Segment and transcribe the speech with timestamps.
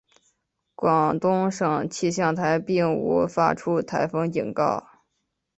[0.73, 4.83] 广东省气象台并无发出台风警告。